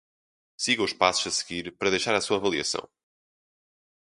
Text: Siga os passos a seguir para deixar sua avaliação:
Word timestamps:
Siga 0.63 0.87
os 0.87 0.93
passos 1.01 1.27
a 1.27 1.31
seguir 1.39 1.77
para 1.77 1.91
deixar 1.91 2.19
sua 2.21 2.37
avaliação: 2.37 2.83